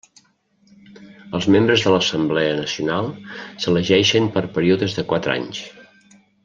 [1.39, 5.65] Els membres de l'Assemblea Nacional s'elegeixen per períodes de quatre anys.